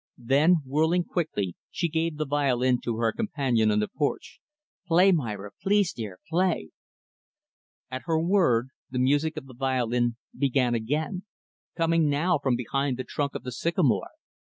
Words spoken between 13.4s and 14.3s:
the sycamore.